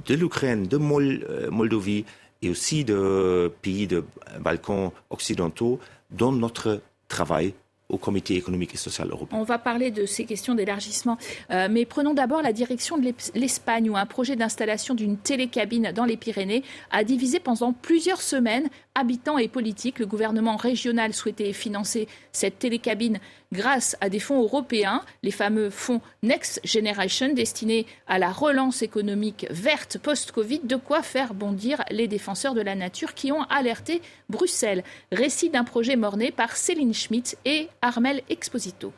de 0.06 0.16
l'Ukraine, 0.16 0.68
de 0.68 0.78
euh, 0.78 1.52
Moldovie 1.52 2.06
et 2.42 2.50
aussi 2.50 2.86
de 2.86 3.52
pays 3.62 3.88
de 3.88 4.04
Balkans 4.40 4.92
occidentaux 5.10 5.80
dans 6.12 6.32
notre 6.32 6.82
travail 7.08 7.54
au 7.90 7.98
Comité 7.98 8.36
économique 8.36 8.76
et 8.76 8.78
social 8.78 9.10
européen. 9.10 9.38
On 9.40 9.44
va 9.44 9.58
parler 9.58 9.90
de 9.90 10.06
ces 10.06 10.26
questions 10.26 10.54
d'élargissement, 10.54 11.18
euh, 11.50 11.68
mais 11.70 11.86
prenons 11.86 12.14
d'abord 12.14 12.42
la 12.42 12.54
direction 12.54 12.98
de 12.98 13.12
l'Espagne 13.34 13.90
où 13.90 13.98
un 13.98 14.06
projet 14.06 14.36
d'installation 14.36 14.94
d'une 14.94 15.18
télécabine 15.18 15.92
dans 15.94 16.06
les 16.06 16.16
Pyrénées 16.16 16.64
a 16.92 17.04
divisé 17.04 17.40
pendant 17.40 17.74
plusieurs 17.74 18.22
semaines 18.22 18.70
habitants 19.00 19.38
et 19.38 19.48
politiques. 19.48 20.00
Le 20.00 20.06
gouvernement 20.06 20.58
régional 20.58 21.14
souhaitait 21.14 21.54
financer 21.54 22.08
cette 22.32 22.60
télécabine 22.60 23.20
grâce 23.52 23.96
à 24.02 24.10
des 24.10 24.20
fonds 24.20 24.42
européens, 24.42 25.02
les 25.24 25.32
fameux 25.32 25.70
fonds 25.70 26.02
Next 26.22 26.60
Generation 26.64 27.34
destinés 27.34 27.88
à 28.08 28.20
la 28.20 28.32
relance 28.32 28.82
économique 28.82 29.48
verte 29.50 29.98
post-Covid, 29.98 30.62
de 30.64 30.76
quoi 30.76 31.02
faire 31.02 31.34
bondir 31.34 31.84
les 31.90 32.08
défenseurs 32.08 32.54
de 32.54 32.62
la 32.62 32.76
nature 32.76 33.14
qui 33.14 33.32
ont 33.32 33.44
alerté 33.44 34.02
Bruxelles. 34.30 34.84
Récit 35.12 35.50
d'un 35.50 35.64
projet 35.64 35.96
morné 35.96 36.32
par 36.32 36.56
Céline 36.58 36.94
Schmitt 36.94 37.38
et 37.46 37.70
Armel 37.82 38.22
Exposito. 38.30 38.94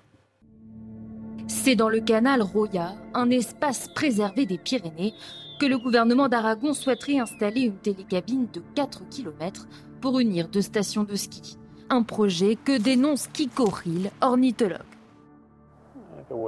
C'est 1.48 1.76
dans 1.76 1.90
le 1.90 2.00
canal 2.00 2.42
Roya, 2.42 2.96
un 3.14 3.30
espace 3.30 3.90
préservé 3.94 4.46
des 4.46 4.58
Pyrénées, 4.58 5.14
que 5.60 5.66
le 5.68 5.78
gouvernement 5.78 6.28
d'Aragon 6.28 6.74
souhaiterait 6.74 7.20
installer 7.20 7.62
une 7.62 7.78
télécabine 7.78 8.48
de 8.52 8.64
4 8.74 9.08
km 9.10 9.68
pour 10.02 10.20
unir 10.20 10.50
deux 10.50 10.62
stations 10.62 11.04
de 11.04 11.16
ski. 11.16 11.58
Un 11.90 12.04
projet 12.04 12.56
que 12.56 12.78
dénonce 12.78 13.28
Kiko 13.28 13.66
Ril, 13.66 14.12
ornithologue. 14.22 14.80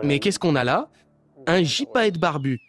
Mais 0.04 0.20
qu'est-ce 0.20 0.40
qu'on 0.40 0.56
a 0.56 0.64
là? 0.64 0.90
Un 1.48 1.64
gypaète 1.64 2.18
barbu. 2.18 2.62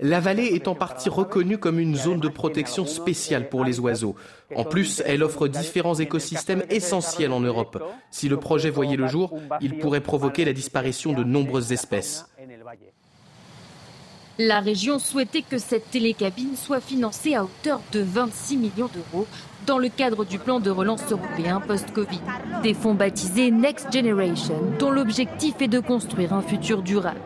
La 0.00 0.20
vallée 0.20 0.46
est 0.46 0.68
en 0.68 0.74
partie 0.74 1.10
reconnue 1.10 1.58
comme 1.58 1.78
une 1.78 1.96
zone 1.96 2.20
de 2.20 2.28
protection 2.28 2.86
spéciale 2.86 3.48
pour 3.48 3.64
les 3.64 3.78
oiseaux. 3.78 4.14
En 4.54 4.64
plus, 4.64 5.02
elle 5.04 5.22
offre 5.22 5.48
différents 5.48 5.94
écosystèmes 5.94 6.64
essentiels 6.70 7.32
en 7.32 7.40
Europe. 7.40 7.82
Si 8.10 8.28
le 8.28 8.38
projet 8.38 8.70
voyait 8.70 8.96
le 8.96 9.06
jour, 9.06 9.38
il 9.60 9.78
pourrait 9.78 10.00
provoquer 10.00 10.44
la 10.44 10.54
disparition 10.54 11.12
de 11.12 11.24
nombreuses 11.24 11.72
espèces. 11.72 12.26
La 14.38 14.60
région 14.60 14.98
souhaitait 14.98 15.40
que 15.40 15.56
cette 15.56 15.90
télécabine 15.90 16.56
soit 16.56 16.80
financée 16.80 17.34
à 17.34 17.42
hauteur 17.42 17.80
de 17.92 18.00
26 18.00 18.58
millions 18.58 18.90
d'euros 18.92 19.26
dans 19.66 19.78
le 19.78 19.88
cadre 19.88 20.26
du 20.26 20.38
plan 20.38 20.60
de 20.60 20.68
relance 20.68 21.10
européen 21.10 21.58
post-Covid. 21.66 22.20
Des 22.62 22.74
fonds 22.74 22.92
baptisés 22.92 23.50
Next 23.50 23.90
Generation, 23.90 24.60
dont 24.78 24.90
l'objectif 24.90 25.54
est 25.60 25.68
de 25.68 25.80
construire 25.80 26.34
un 26.34 26.42
futur 26.42 26.82
durable. 26.82 27.20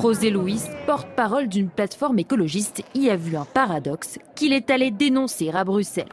José 0.00 0.30
Luis, 0.30 0.62
porte-parole 0.86 1.48
d'une 1.48 1.68
plateforme 1.68 2.20
écologiste, 2.20 2.82
y 2.94 3.10
a 3.10 3.16
vu 3.16 3.36
un 3.36 3.44
paradoxe 3.44 4.18
qu'il 4.34 4.54
est 4.54 4.70
allé 4.70 4.90
dénoncer 4.90 5.50
à 5.50 5.64
Bruxelles. 5.64 6.08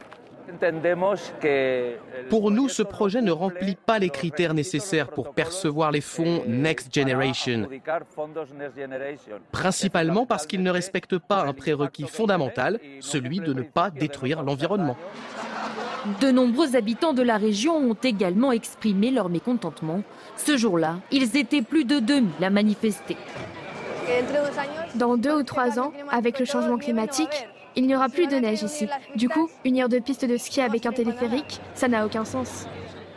Pour 2.30 2.50
nous, 2.50 2.68
ce 2.68 2.82
projet 2.82 3.22
ne 3.22 3.32
remplit 3.32 3.76
pas 3.76 3.98
les 3.98 4.10
critères 4.10 4.54
nécessaires 4.54 5.08
pour 5.08 5.32
percevoir 5.32 5.90
les 5.90 6.00
fonds 6.00 6.42
Next 6.46 6.94
Generation, 6.94 7.68
principalement 9.52 10.26
parce 10.26 10.46
qu'il 10.46 10.62
ne 10.62 10.70
respecte 10.70 11.18
pas 11.18 11.44
un 11.44 11.52
prérequis 11.52 12.06
fondamental, 12.06 12.80
celui 13.00 13.40
de 13.40 13.52
ne 13.52 13.62
pas 13.62 13.90
détruire 13.90 14.42
l'environnement. 14.42 14.96
De 16.20 16.30
nombreux 16.30 16.76
habitants 16.76 17.12
de 17.12 17.22
la 17.22 17.36
région 17.36 17.76
ont 17.76 17.96
également 18.00 18.52
exprimé 18.52 19.10
leur 19.10 19.28
mécontentement. 19.28 20.02
Ce 20.36 20.56
jour-là, 20.56 20.96
ils 21.10 21.36
étaient 21.36 21.62
plus 21.62 21.84
de 21.84 21.98
2000 21.98 22.44
à 22.44 22.50
manifester. 22.50 23.16
Dans 24.94 25.16
deux 25.16 25.34
ou 25.34 25.42
trois 25.42 25.80
ans, 25.80 25.92
avec 26.12 26.38
le 26.38 26.44
changement 26.44 26.78
climatique, 26.78 27.48
il 27.76 27.86
n'y 27.86 27.94
aura 27.94 28.08
plus 28.08 28.26
de 28.26 28.36
neige 28.36 28.62
ici. 28.62 28.88
Du 29.14 29.28
coup, 29.28 29.48
une 29.64 29.80
heure 29.80 29.88
de 29.88 29.98
piste 29.98 30.24
de 30.24 30.36
ski 30.36 30.60
avec 30.60 30.86
un 30.86 30.92
téléphérique, 30.92 31.60
ça 31.74 31.88
n'a 31.88 32.04
aucun 32.04 32.24
sens. 32.24 32.66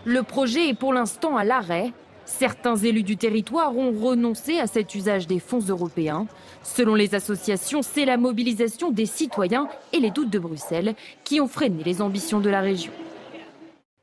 Le 0.05 0.23
projet 0.23 0.69
est 0.69 0.73
pour 0.73 0.93
l'instant 0.93 1.37
à 1.37 1.43
l'arrêt. 1.43 1.91
Certains 2.25 2.75
élus 2.75 3.03
du 3.03 3.17
territoire 3.17 3.75
ont 3.75 3.91
renoncé 3.91 4.59
à 4.59 4.67
cet 4.67 4.93
usage 4.93 5.25
des 5.25 5.39
fonds 5.39 5.61
européens. 5.67 6.27
Selon 6.61 6.93
les 6.93 7.15
associations, 7.15 7.81
c'est 7.81 8.05
la 8.05 8.17
mobilisation 8.17 8.91
des 8.91 9.07
citoyens 9.07 9.67
et 9.93 9.99
les 9.99 10.11
doutes 10.11 10.29
de 10.29 10.39
Bruxelles 10.39 10.93
qui 11.23 11.41
ont 11.41 11.47
freiné 11.47 11.83
les 11.83 12.01
ambitions 12.01 12.39
de 12.39 12.49
la 12.49 12.61
région. 12.61 12.91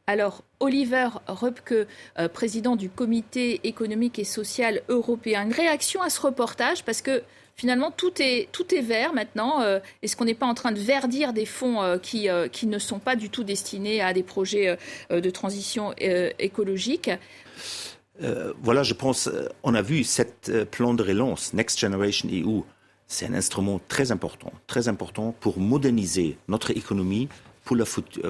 Alors, 0.06 0.44
Oliver 0.60 1.08
Rupke, 1.26 1.74
euh, 2.18 2.28
président 2.28 2.76
du 2.76 2.88
Comité 2.88 3.60
économique 3.64 4.18
et 4.18 4.24
social 4.24 4.82
européen, 4.88 5.42
une 5.44 5.52
réaction 5.52 6.00
à 6.00 6.10
ce 6.10 6.20
reportage 6.20 6.84
parce 6.84 7.02
que 7.02 7.22
finalement, 7.56 7.90
tout 7.90 8.12
est, 8.20 8.82
vert 8.82 9.12
maintenant. 9.14 9.62
Euh, 9.62 9.80
est-ce 10.02 10.16
qu'on 10.16 10.26
n'est 10.26 10.34
pas 10.34 10.46
en 10.46 10.54
train 10.54 10.72
de 10.72 10.78
verdir 10.78 11.32
des 11.32 11.46
fonds 11.46 11.82
euh, 11.82 11.98
qui, 11.98 12.28
euh, 12.28 12.48
ne 12.64 12.78
sont 12.78 12.98
pas 12.98 13.16
du 13.16 13.30
tout 13.30 13.44
destinés 13.44 14.00
à 14.00 14.12
des 14.12 14.22
projets 14.22 14.76
de 15.10 15.30
transition 15.30 15.94
écologique 16.38 17.10
voilà, 18.62 18.82
je 18.82 18.94
pense, 18.94 19.28
on 19.62 19.74
a 19.74 19.82
vu 19.82 20.02
cette 20.02 20.64
plan 20.70 20.94
de 20.94 21.02
relance, 21.02 21.52
Next 21.52 21.78
Generation 21.78 22.28
EU, 22.30 22.62
c'est 23.06 23.26
un 23.26 23.34
instrument 23.34 23.78
très 23.88 24.10
important, 24.10 24.52
très 24.66 24.88
important 24.88 25.34
pour 25.38 25.58
moderniser 25.60 26.38
notre 26.48 26.70
économie 26.70 27.28
pour 27.64 27.76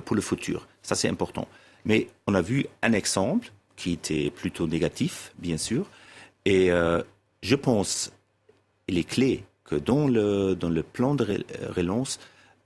pour 0.04 0.16
le 0.16 0.22
futur. 0.22 0.66
Ça, 0.82 0.96
c'est 0.96 1.08
important. 1.08 1.46
Mais 1.86 2.08
on 2.26 2.34
a 2.34 2.42
vu 2.42 2.66
un 2.82 2.92
exemple 2.92 3.50
qui 3.76 3.92
était 3.92 4.30
plutôt 4.30 4.66
négatif, 4.66 5.32
bien 5.38 5.56
sûr. 5.56 5.88
Et 6.44 6.70
je 7.42 7.54
pense 7.54 8.12
il 8.88 8.98
est 8.98 9.04
clé 9.04 9.44
que 9.64 9.76
dans 9.76 10.06
le, 10.06 10.54
dans 10.54 10.68
le 10.68 10.82
plan 10.82 11.14
de 11.14 11.44
relance, 11.74 12.18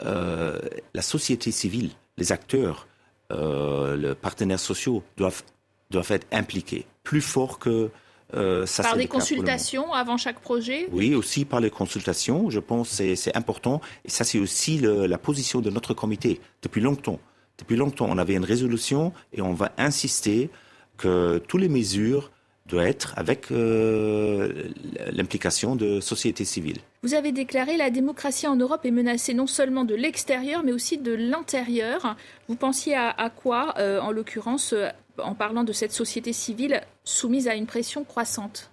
euh, 0.05 0.59
la 0.95 1.03
société 1.03 1.51
civile, 1.51 1.91
les 2.19 2.33
acteurs, 2.33 2.87
euh, 3.33 3.97
les 3.97 4.15
partenaires 4.15 4.61
sociaux 4.61 5.03
doivent, 5.17 5.43
doivent 5.91 6.11
être 6.11 6.27
impliqués 6.33 6.87
plus 7.03 7.23
fort 7.23 7.59
que 7.59 7.91
euh, 8.35 8.67
ça. 8.67 8.83
Par 8.83 8.97
des 8.97 9.07
consultations 9.07 9.93
avant 9.93 10.17
chaque 10.17 10.41
projet? 10.41 10.89
Oui, 10.93 11.15
aussi 11.15 11.45
par 11.45 11.61
les 11.61 11.71
consultations. 11.71 12.51
Je 12.51 12.61
pense 12.61 12.99
que 12.99 13.15
c'est 13.15 13.37
important. 13.37 13.81
Et 14.05 14.11
ça, 14.11 14.25
c'est 14.25 14.39
aussi 14.39 14.79
la 14.79 15.19
position 15.19 15.61
de 15.61 15.71
notre 15.71 15.95
comité 15.95 16.41
depuis 16.63 16.81
longtemps. 16.81 17.19
Depuis 17.61 17.77
longtemps, 17.77 18.07
on 18.09 18.17
avait 18.17 18.35
une 18.35 18.45
résolution 18.45 19.13
et 19.35 19.43
on 19.43 19.53
va 19.53 19.73
insister 19.77 20.49
que 20.97 21.39
toutes 21.47 21.61
les 21.61 21.69
mesures 21.69 22.31
doit 22.67 22.85
être 22.85 23.13
avec 23.17 23.51
euh, 23.51 24.71
l'implication 25.13 25.77
de 25.77 26.01
société 26.01 26.47
civile. 26.47 26.79
Vous 27.03 27.15
avez 27.15 27.33
déclaré 27.33 27.77
la 27.77 27.91
démocratie 27.91 28.47
en 28.47 28.57
Europe 28.57 28.87
est 28.87 28.91
menacée 28.91 29.35
non 29.35 29.47
seulement 29.47 29.85
de 29.85 29.95
l'extérieur, 29.95 30.63
mais 30.65 30.73
aussi 30.73 30.97
de 30.97 31.13
l'intérieur. 31.13 32.17
Vous 32.49 32.57
pensiez 32.57 32.95
à, 32.95 33.31
quoi, 33.31 33.75
euh, 33.79 34.01
en 34.01 34.11
l'occurrence, 34.11 34.73
euh, 34.73 34.89
en 35.19 35.35
parlant 35.35 35.65
de 35.65 35.73
cette 35.73 35.93
société 35.93 36.33
civile 36.33 36.81
soumise 37.05 37.47
à 37.47 37.57
une 37.57 37.67
pression 37.67 38.05
croissante? 38.05 38.71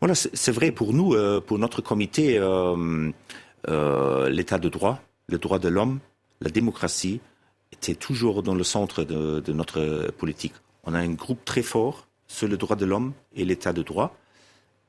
Voilà, 0.00 0.14
c'est 0.14 0.52
vrai 0.52 0.70
pour 0.70 0.92
nous, 0.92 1.14
pour 1.46 1.58
notre 1.58 1.80
comité, 1.80 2.38
l'état 3.66 4.58
de 4.58 4.68
droit, 4.68 5.00
le 5.28 5.38
droit 5.38 5.58
de 5.58 5.68
l'homme, 5.68 6.00
la 6.42 6.50
démocratie 6.50 7.20
était 7.72 7.94
toujours 7.94 8.42
dans 8.42 8.54
le 8.54 8.64
centre 8.64 9.04
de, 9.04 9.52
notre 9.52 10.10
politique. 10.18 10.54
On 10.84 10.94
a 10.94 10.98
un 10.98 11.12
groupe 11.12 11.44
très 11.44 11.62
fort 11.62 12.06
sur 12.28 12.48
le 12.48 12.56
droit 12.56 12.76
de 12.76 12.84
l'homme 12.84 13.12
et 13.34 13.44
l'état 13.44 13.72
de 13.72 13.82
droit. 13.82 14.16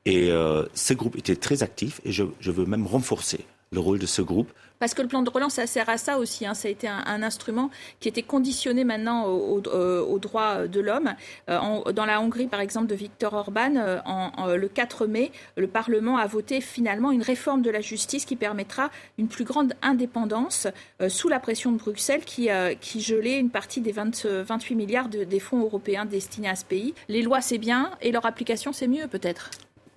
Et 0.04 0.30
euh, 0.30 0.64
ce 0.74 0.94
groupe 0.94 1.16
était 1.16 1.36
très 1.36 1.62
actif 1.62 2.00
et 2.04 2.12
je 2.12 2.50
veux 2.50 2.66
même 2.66 2.86
renforcer 2.86 3.44
le 3.70 3.80
rôle 3.80 3.98
de 3.98 4.06
ce 4.06 4.22
groupe 4.22 4.50
parce 4.78 4.94
que 4.94 5.02
le 5.02 5.08
plan 5.08 5.22
de 5.22 5.30
relance, 5.30 5.54
ça 5.54 5.66
sert 5.66 5.88
à 5.88 5.98
ça 5.98 6.18
aussi. 6.18 6.46
Hein. 6.46 6.54
Ça 6.54 6.68
a 6.68 6.70
été 6.70 6.88
un, 6.88 7.22
instrument 7.22 7.70
qui 8.00 8.08
était 8.08 8.22
conditionné 8.22 8.84
maintenant 8.84 9.26
aux 9.26 9.60
au, 9.60 10.18
droits 10.18 10.68
de 10.68 10.80
l'homme. 10.80 11.14
Euh, 11.48 11.92
dans 11.92 12.04
la 12.04 12.20
Hongrie, 12.20 12.46
par 12.46 12.60
exemple, 12.60 12.86
de 12.86 12.94
Viktor 12.94 13.34
Orban, 13.34 13.74
euh, 13.76 14.56
le 14.56 14.68
4 14.68 15.06
mai, 15.06 15.32
le 15.56 15.66
Parlement 15.66 16.16
a 16.16 16.26
voté 16.26 16.60
finalement 16.60 17.10
une 17.10 17.22
réforme 17.22 17.62
de 17.62 17.70
la 17.70 17.80
justice 17.80 18.24
qui 18.24 18.36
permettra 18.36 18.90
une 19.18 19.28
plus 19.28 19.44
grande 19.44 19.74
indépendance 19.82 20.68
euh, 21.00 21.08
sous 21.08 21.28
la 21.28 21.40
pression 21.40 21.72
de 21.72 21.78
Bruxelles 21.78 22.24
qui, 22.24 22.48
qui 22.80 23.00
gelait 23.00 23.38
une 23.38 23.50
partie 23.50 23.80
des 23.80 23.92
28 23.92 24.74
milliards 24.74 25.08
des 25.08 25.40
fonds 25.40 25.60
européens 25.60 26.04
destinés 26.04 26.48
à 26.48 26.54
ce 26.54 26.64
pays. 26.64 26.94
Les 27.08 27.22
lois, 27.22 27.40
c'est 27.40 27.58
bien 27.58 27.90
et 28.00 28.12
leur 28.12 28.26
application, 28.26 28.72
c'est 28.72 28.88
mieux 28.88 29.08
peut-être. 29.08 29.50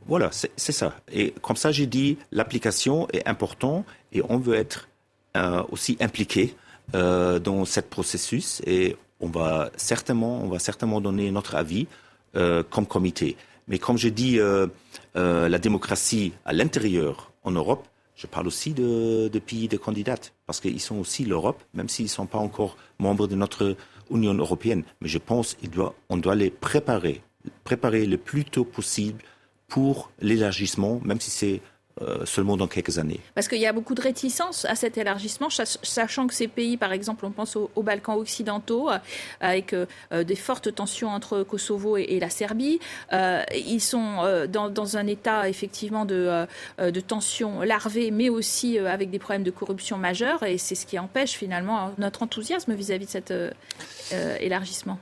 Voilà, 0.08 0.30
c'est 0.32 0.72
ça. 0.72 0.96
Et 1.12 1.32
comme 1.42 1.56
ça, 1.56 1.72
j'ai 1.72 1.86
dit, 1.86 2.18
l'application 2.32 3.08
est 3.14 3.28
importante 3.28 3.86
et 4.12 4.22
on 4.28 4.38
veut 4.38 4.56
être 4.56 4.88
euh, 5.38 5.64
aussi 5.72 5.96
impliqué 6.00 6.56
euh, 6.96 7.40
dans 7.40 7.64
ce 7.66 7.80
processus 7.80 8.62
et 8.66 8.98
on 9.20 9.28
va 9.28 9.72
certainement, 9.78 10.42
on 10.44 10.50
va 10.50 10.60
certainement 10.60 11.00
donner 11.00 11.32
notre 11.32 11.56
avis 11.56 11.88
euh, 12.36 12.64
comme 12.70 12.86
comité. 12.86 13.38
Mais 13.68 13.78
comme 13.78 13.98
je 13.98 14.10
dis, 14.10 14.40
la 15.16 15.58
démocratie 15.60 16.34
à 16.46 16.52
l'intérieur 16.52 17.32
en 17.44 17.52
Europe, 17.52 17.88
je 18.16 18.28
parle 18.28 18.48
aussi 18.48 18.74
de, 18.74 19.30
pays 19.40 19.68
de 19.68 19.78
candidates, 19.78 20.34
parce 20.46 20.60
qu'ils 20.60 20.82
sont 20.82 20.98
aussi 20.98 21.24
l'Europe, 21.24 21.64
même 21.74 21.88
s'ils 21.88 22.06
ne 22.06 22.10
sont 22.10 22.26
pas 22.26 22.38
encore 22.38 22.76
membres 23.00 23.28
de 23.28 23.36
notre 23.36 23.78
Union 24.12 24.34
européenne. 24.34 24.84
Mais 25.00 25.08
je 25.08 25.20
pense 25.20 25.56
qu'on 25.56 25.70
doit, 25.70 25.96
doit 26.10 26.36
les 26.36 26.50
préparer, 26.50 27.22
préparer 27.64 28.06
le 28.06 28.18
plus 28.18 28.44
tôt 28.44 28.66
possible 28.66 29.24
pour 29.72 30.12
l'élargissement, 30.20 31.00
même 31.06 31.22
si 31.22 31.32
c'est 31.32 31.62
euh, 32.02 32.26
seulement 32.26 32.56
dans 32.56 32.68
quelques 32.68 33.00
années. 33.00 33.20
Parce 33.36 33.50
qu'il 33.50 33.60
y 33.60 33.66
a 33.66 33.74
beaucoup 33.74 33.96
de 33.96 34.02
réticence 34.02 34.64
à 34.64 34.76
cet 34.76 34.98
élargissement, 34.98 35.50
sachant 35.50 36.26
que 36.26 36.34
ces 36.34 36.48
pays, 36.48 36.78
par 36.78 36.94
exemple, 36.94 37.26
on 37.26 37.32
pense 37.32 37.58
aux, 37.58 37.84
Balkans 37.84 38.16
occidentaux, 38.16 38.90
euh, 38.90 38.98
avec 39.42 39.74
euh, 39.74 39.86
des 40.24 40.38
fortes 40.38 40.74
tensions 40.74 41.10
entre 41.10 41.44
Kosovo 41.44 41.98
et, 41.98 42.18
la 42.22 42.30
Serbie. 42.30 42.80
ils 43.12 43.82
sont 43.82 44.48
dans, 44.50 44.98
un 44.98 45.08
état 45.08 45.50
effectivement 45.50 46.06
de, 46.06 46.46
de 46.80 47.00
tension 47.00 47.62
larvée, 47.62 48.10
mais 48.12 48.30
aussi 48.30 48.78
avec 48.78 49.10
des 49.10 49.20
problèmes 49.20 49.44
de 49.44 49.52
corruption 49.52 49.98
majeurs, 49.98 50.44
et 50.44 50.58
c'est 50.58 50.76
ce 50.76 50.86
qui 50.86 50.98
empêche 50.98 51.32
finalement 51.32 51.94
notre 51.98 52.24
enthousiasme 52.24 52.74
vis-à-vis 52.74 53.06
de 53.06 53.12
cet 53.12 53.34
élargissement. 54.40 55.00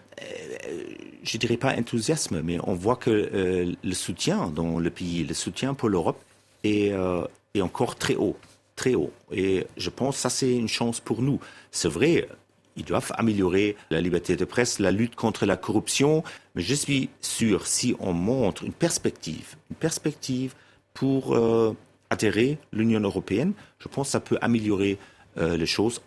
Je 1.24 1.38
dirais 1.38 1.58
pas 1.58 1.76
enthousiasme, 1.76 2.42
mais 2.42 2.58
on 2.64 2.74
voit 2.74 2.96
que 2.96 3.76
le 3.84 3.94
soutien 3.94 4.48
dans 4.48 4.80
le 4.80 4.90
pays, 4.90 5.24
le 5.24 5.34
soutien 5.34 5.74
pour 5.74 5.90
l'Europe 5.90 6.24
euh, 6.66 7.26
est, 7.54 7.62
encore 7.62 7.96
très 7.96 8.16
haut, 8.16 8.38
très 8.76 8.96
haut. 8.96 9.12
Et 9.32 9.66
je 9.78 9.90
pense 9.90 10.16
que 10.16 10.22
ça, 10.22 10.30
c'est 10.30 10.56
une 10.56 10.68
chance 10.68 11.00
pour 11.00 11.22
nous. 11.22 11.40
C'est 11.72 11.90
vrai, 11.90 12.28
ils 12.76 12.86
doivent 12.86 13.12
améliorer 13.16 13.76
la 13.90 14.02
liberté 14.02 14.36
de 14.36 14.46
presse, 14.46 14.80
la 14.80 14.92
lutte 14.92 15.16
contre 15.16 15.46
la 15.46 15.58
corruption, 15.58 16.24
mais 16.56 16.62
je 16.62 16.74
suis 16.76 17.10
sûr, 17.22 17.68
si 17.68 17.96
on 18.00 18.14
montre 18.14 18.64
une 18.64 18.74
perspective, 18.74 19.56
une 19.70 19.76
perspective 19.76 20.54
pour 20.94 21.36
euh, 21.36 21.76
atterrir 22.10 22.58
l'Union 22.72 23.00
européenne, 23.00 23.54
je 23.80 23.88
pense 23.88 24.08
que 24.08 24.12
ça 24.12 24.20
peut 24.20 24.38
améliorer 24.42 24.98
euh, 25.38 25.58
les 25.58 25.66
choses, 25.66 26.02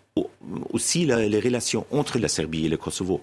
aussi 0.71 1.05
les 1.05 1.39
relations 1.39 1.85
entre 1.91 2.19
la 2.19 2.27
Serbie 2.27 2.65
et 2.65 2.69
le 2.69 2.77
Kosovo. 2.77 3.21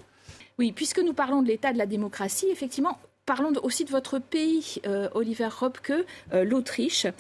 Oui, 0.61 0.73
puisque 0.73 0.99
nous 0.99 1.15
parlons 1.15 1.41
de 1.41 1.49
l'état 1.49 1.73
de 1.73 1.79
la 1.79 1.87
démocratie, 1.87 2.49
effectivement, 2.51 2.99
Parlons 3.31 3.53
aussi 3.63 3.85
de 3.85 3.91
votre 3.91 4.19
pays, 4.19 4.81
euh, 4.89 5.09
Oliver 5.15 5.47
Robke, 5.47 5.93
euh, 6.33 6.43
l'Autriche, 6.43 7.07
euh, 7.07 7.11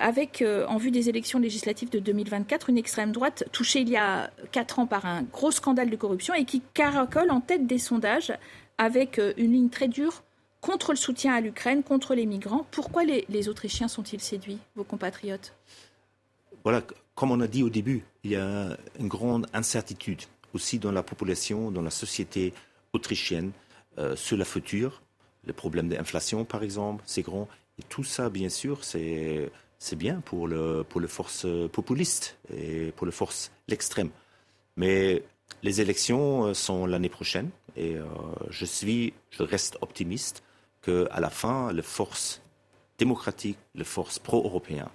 avec, 0.00 0.44
en 0.68 0.76
vue 0.76 0.92
des 0.92 1.08
élections 1.08 1.40
législatives 1.40 1.90
de 1.90 1.98
2024, 1.98 2.70
une 2.70 2.78
extrême 2.78 3.10
droite 3.10 3.42
touchée 3.50 3.80
il 3.80 3.88
y 3.88 3.96
a 3.96 4.30
quatre 4.52 4.78
ans 4.78 4.86
par 4.86 5.04
un 5.04 5.24
gros 5.24 5.50
scandale 5.50 5.90
de 5.90 5.96
corruption 5.96 6.32
et 6.32 6.44
qui 6.44 6.62
caracole 6.74 7.32
en 7.32 7.40
tête 7.40 7.66
des 7.66 7.78
sondages 7.78 8.32
avec 8.78 9.20
une 9.36 9.50
ligne 9.52 9.68
très 9.68 9.88
dure 9.88 10.22
contre 10.60 10.92
le 10.92 10.96
soutien 10.96 11.34
à 11.34 11.40
l'Ukraine, 11.40 11.82
contre 11.82 12.14
les 12.14 12.26
migrants. 12.26 12.64
Pourquoi 12.70 13.02
les, 13.02 13.24
les 13.28 13.48
Autrichiens 13.48 13.88
sont-ils 13.88 14.20
séduits, 14.20 14.58
vos 14.76 14.84
compatriotes? 14.84 15.54
Voilà, 16.62 16.84
comme 17.16 17.32
on 17.32 17.40
a 17.40 17.48
dit 17.48 17.64
au 17.64 17.68
début, 17.68 18.04
il 18.22 18.30
y 18.30 18.36
a 18.36 18.76
une 19.00 19.08
grande 19.08 19.48
incertitude 19.52 20.22
aussi 20.54 20.78
dans 20.78 20.92
la 20.92 21.02
population, 21.02 21.72
dans 21.72 21.82
la 21.82 21.90
société 21.90 22.54
autrichienne 22.92 23.50
sur 24.14 24.36
la 24.36 24.44
future 24.44 25.02
le 25.46 25.52
problème 25.52 25.88
d'inflation, 25.88 26.44
par 26.44 26.62
exemple, 26.62 27.02
c'est 27.06 27.22
grand. 27.22 27.48
Et 27.78 27.82
tout 27.82 28.04
ça, 28.04 28.30
bien 28.30 28.48
sûr, 28.48 28.84
c'est 28.84 29.50
c'est 29.78 29.96
bien 29.96 30.20
pour 30.20 30.48
le 30.48 30.84
pour 30.88 31.00
les 31.00 31.08
forces 31.08 31.46
populistes 31.72 32.36
et 32.52 32.92
pour 32.96 33.06
les 33.06 33.12
forces 33.12 33.50
l'extrême. 33.68 34.10
Mais 34.76 35.22
les 35.62 35.80
élections 35.80 36.46
euh, 36.46 36.54
sont 36.54 36.86
l'année 36.86 37.08
prochaine 37.08 37.50
et 37.76 37.96
euh, 37.96 38.04
je 38.50 38.64
suis, 38.64 39.12
je 39.30 39.42
reste 39.42 39.78
optimiste 39.80 40.42
que 40.82 41.08
à 41.10 41.20
la 41.20 41.30
fin, 41.30 41.72
les 41.72 41.82
forces 41.82 42.40
démocratiques, 42.98 43.58
les 43.74 43.84
forces 43.84 44.18
pro-européennes 44.18 44.88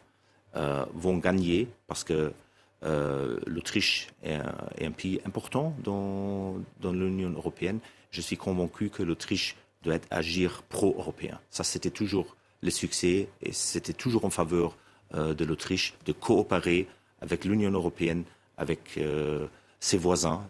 euh, 0.55 0.85
vont 0.93 1.17
gagner 1.17 1.67
parce 1.87 2.03
que 2.03 2.33
l'Autriche 3.47 4.09
est, 4.23 4.41
est, 4.77 4.85
un 4.85 4.91
pays 4.91 5.21
important 5.25 5.73
dans, 5.85 6.55
dans 6.81 6.91
l'Union 6.91 7.29
européenne. 7.29 7.79
Je 8.11 8.19
suis 8.19 8.35
convaincu 8.35 8.89
que 8.89 9.03
l'Autriche 9.03 9.55
doit 9.83 9.99
agir 10.09 10.63
pro-européen. 10.69 11.39
Ça, 11.49 11.63
c'était 11.63 11.89
toujours 11.89 12.35
le 12.61 12.69
succès 12.69 13.27
et 13.41 13.51
c'était 13.51 13.93
toujours 13.93 14.25
en 14.25 14.29
faveur 14.29 14.77
euh, 15.13 15.33
de 15.33 15.45
l'Autriche 15.45 15.93
de 16.05 16.13
coopérer 16.13 16.87
avec 17.21 17.45
l'Union 17.45 17.71
européenne, 17.71 18.23
avec 18.57 18.97
euh, 18.97 19.47
ses 19.79 19.97
voisins. 19.97 20.47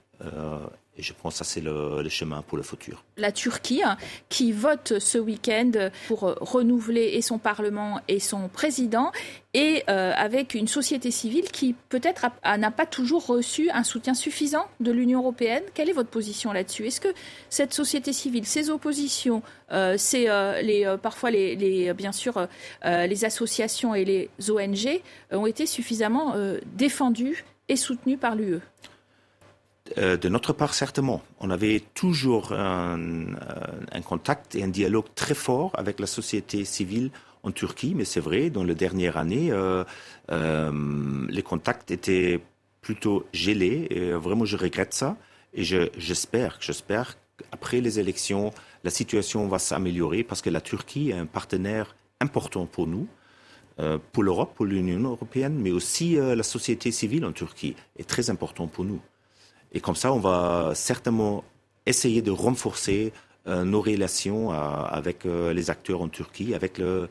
Et 0.97 1.01
je 1.01 1.13
pense 1.13 1.33
que 1.33 1.37
ça, 1.39 1.43
c'est 1.43 1.61
le, 1.61 2.07
chemin 2.09 2.43
pour 2.43 2.57
le 2.57 2.63
futur. 2.63 3.03
La 3.17 3.31
Turquie, 3.31 3.81
hein, 3.83 3.97
qui 4.29 4.51
vote 4.51 4.99
ce 4.99 5.17
week-end 5.17 5.71
pour 6.07 6.19
renouveler 6.19 7.19
son 7.21 7.39
Parlement 7.39 7.99
et 8.07 8.19
son 8.19 8.47
président, 8.47 9.11
et 9.55 9.83
euh, 9.89 10.11
avec 10.15 10.53
une 10.53 10.67
société 10.67 11.09
civile 11.11 11.45
qui 11.51 11.75
peut-être 11.89 12.25
n'a 12.43 12.71
pas 12.71 12.85
toujours 12.85 13.25
reçu 13.25 13.69
un 13.71 13.83
soutien 13.83 14.13
suffisant 14.13 14.67
de 14.79 14.91
l'Union 14.91 15.19
européenne. 15.19 15.63
Quelle 15.73 15.89
est 15.89 15.93
votre 15.93 16.09
position 16.09 16.53
là-dessus? 16.53 16.87
Est-ce 16.87 17.01
que 17.01 17.13
cette 17.49 17.73
société 17.73 18.13
civile, 18.13 18.45
ses 18.45 18.69
oppositions, 18.69 19.41
euh, 19.71 19.97
euh, 20.13 20.97
parfois 20.97 21.31
les, 21.31 21.93
bien 21.93 22.11
sûr 22.11 22.47
les 22.83 23.25
associations 23.25 23.95
et 23.95 24.05
les 24.05 24.29
ONG 24.49 25.01
ont 25.31 25.45
été 25.45 25.65
suffisamment 25.65 26.35
défendues 26.75 27.45
et 27.69 27.75
soutenues 27.75 28.17
par 28.17 28.35
l'UE 28.35 28.59
euh, 29.97 30.17
de 30.17 30.29
notre 30.29 30.53
part, 30.53 30.73
certainement. 30.73 31.21
On 31.39 31.49
avait 31.49 31.81
toujours 31.93 32.51
un, 32.51 33.05
contact 34.05 34.55
et 34.55 34.63
un 34.63 34.67
dialogue 34.67 35.05
très 35.15 35.35
fort 35.35 35.71
avec 35.75 35.99
la 35.99 36.07
société 36.07 36.65
civile 36.65 37.11
en 37.43 37.51
Turquie, 37.51 37.93
mais 37.95 38.05
c'est 38.05 38.19
vrai, 38.19 38.49
dans 38.49 38.63
les 38.63 38.75
dernières 38.75 39.17
années, 39.17 39.51
euh, 39.51 39.83
euh, 40.31 41.27
les 41.29 41.41
contacts 41.41 41.91
étaient 41.91 42.39
plutôt 42.81 43.25
gelés. 43.33 44.13
Vraiment, 44.13 44.45
je 44.45 44.57
regrette 44.57 44.93
ça. 44.93 45.17
Et 45.53 45.63
j'espère, 45.63 46.57
j'espère 46.59 47.15
qu'après 47.37 47.79
les 47.79 47.99
élections, 47.99 48.51
la 48.83 48.89
situation 48.89 49.47
va 49.47 49.59
s'améliorer 49.59 50.23
parce 50.23 50.41
que 50.41 50.49
la 50.49 50.61
Turquie 50.61 51.11
est 51.11 51.17
un 51.17 51.25
partenaire 51.25 51.95
important 52.19 52.65
pour 52.65 52.87
nous. 52.87 53.07
pour 54.11 54.23
l'Europe, 54.23 54.53
pour 54.55 54.65
l'Union 54.65 54.99
européenne, 55.09 55.57
mais 55.59 55.71
aussi 55.71 56.15
la 56.15 56.43
société 56.43 56.91
civile 56.91 57.25
en 57.25 57.31
Turquie 57.31 57.75
est 57.97 58.07
très 58.07 58.29
important 58.29 58.67
pour 58.67 58.83
nous. 58.83 59.01
Et 59.73 59.79
comme 59.79 59.95
ça, 59.95 60.13
on 60.13 60.19
va 60.19 60.71
certainement 60.75 61.43
essayer 61.85 62.21
de 62.21 62.31
renforcer 62.31 63.11
euh, 63.47 63.65
nos 63.65 63.81
relations 63.81 64.53
euh, 64.53 64.55
avec 64.55 65.25
euh, 65.25 65.51
les 65.51 65.69
acteurs 65.69 66.01
en 66.01 66.07
Turquie, 66.07 66.53
avec 66.53 66.77
la 66.77 67.07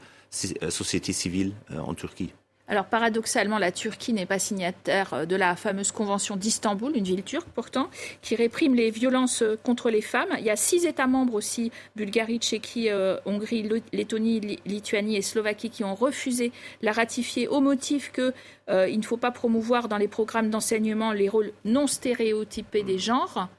société 0.71 1.13
civile 1.13 1.53
en 1.77 1.93
Turquie. 1.93 2.33
Alors 2.73 2.87
paradoxalement, 2.87 3.59
la 3.59 3.71
Turquie 3.71 4.15
n'est 4.15 4.25
pas 4.25 4.39
signataire 4.39 5.27
de 5.27 5.37
la 5.37 5.57
fameuse 5.57 5.93
convention 5.93 6.37
d'Istanbul, 6.37 6.97
une 6.97 7.05
ville 7.05 7.23
turque 7.23 7.51
pourtant, 7.51 7.91
qui 8.23 8.35
réprime 8.35 8.75
les 8.75 8.91
violences 8.91 9.45
contre 9.63 9.91
les 9.91 10.01
femmes. 10.01 10.31
Il 10.39 10.45
y 10.47 10.49
a 10.49 10.57
six 10.57 10.87
États 10.87 11.07
membres 11.07 11.35
aussi, 11.35 11.71
Bulgarie, 11.97 12.39
Tchéquie, 12.39 12.89
Hongrie, 13.27 13.69
Lettonie, 13.93 14.59
Lituanie 14.65 15.17
et 15.17 15.21
Slovaquie, 15.21 15.69
qui 15.69 15.85
ont 15.85 15.95
refusé 15.95 16.51
la 16.81 16.93
ratifier 16.93 17.47
au 17.47 17.61
motif 17.61 18.11
qu'il 18.11 18.99
ne 18.99 19.05
faut 19.05 19.19
pas 19.19 19.33
promouvoir 19.33 19.89
dans 19.89 19.99
les 19.99 20.09
programmes 20.09 20.49
d'enseignement 20.49 21.13
les 21.13 21.29
rôles 21.29 21.53
non 21.67 21.87
stéréotypés 21.87 22.85
des 22.85 22.99
genres. 22.99 23.51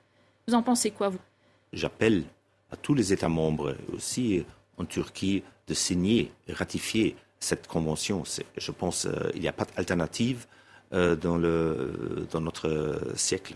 Vous 0.47 0.55
en 0.55 0.63
pensez 0.63 0.89
quoi, 0.89 1.09
vous? 1.09 1.19
J'appelle 1.71 2.23
à 2.71 2.77
tous 2.77 2.95
les 2.95 3.13
États 3.13 3.29
membres, 3.29 3.75
aussi 3.93 4.43
en 4.79 4.85
Turquie, 4.85 5.43
de 5.67 5.75
signer 5.75 6.31
et 6.47 6.53
ratifier 6.53 7.15
cette 7.43 7.67
convention. 7.67 8.23
Je 8.57 8.71
pense 8.71 9.01
qu'il 9.01 9.11
euh, 9.11 9.39
n'y 9.39 9.47
a 9.47 9.53
pas 9.53 9.65
d'alternative 9.75 10.47
euh, 10.93 11.15
dans, 11.15 11.37
le, 11.37 12.27
dans 12.31 12.41
notre 12.41 12.99
siècle. 13.15 13.55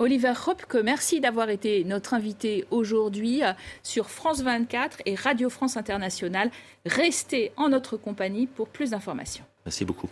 Oliver 0.00 0.34
Hopke, 0.46 0.76
merci 0.84 1.20
d'avoir 1.20 1.48
été 1.50 1.82
notre 1.82 2.14
invité 2.14 2.64
aujourd'hui 2.70 3.42
euh, 3.42 3.52
sur 3.82 4.10
France 4.10 4.42
24 4.42 4.98
et 5.06 5.16
Radio 5.16 5.50
France 5.50 5.76
Internationale. 5.76 6.50
Restez 6.86 7.50
en 7.56 7.68
notre 7.68 7.96
compagnie 7.96 8.46
pour 8.46 8.68
plus 8.68 8.90
d'informations. 8.90 9.44
Merci 9.64 9.84
beaucoup. 9.84 10.08